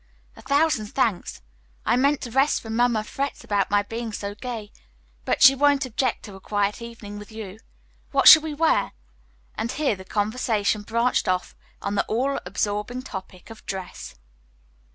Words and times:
"A 0.35 0.41
thousand 0.41 0.87
thanks. 0.87 1.43
I 1.85 1.95
meant 1.95 2.21
to 2.21 2.31
rest, 2.31 2.59
for 2.63 2.71
Mamma 2.71 3.03
frets 3.03 3.43
about 3.43 3.69
my 3.69 3.83
being 3.83 4.11
so 4.11 4.33
gay; 4.33 4.71
but 5.25 5.43
she 5.43 5.53
won't 5.53 5.85
object 5.85 6.23
to 6.23 6.33
a 6.33 6.39
quiet 6.39 6.81
evening 6.81 7.19
with 7.19 7.31
you. 7.31 7.59
What 8.09 8.27
shall 8.27 8.41
we 8.41 8.55
wear?" 8.55 8.93
And 9.53 9.71
here 9.71 9.95
the 9.95 10.03
conversation 10.03 10.81
branched 10.81 11.27
off 11.27 11.55
on 11.83 11.93
the 11.93 12.05
all 12.05 12.39
absorbing 12.47 13.03
topic 13.03 13.51
of 13.51 13.63
dress. 13.67 14.15